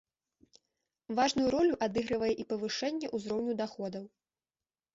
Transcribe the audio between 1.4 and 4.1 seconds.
ролю адыгрывае і павышэнне ўзроўню даходаў.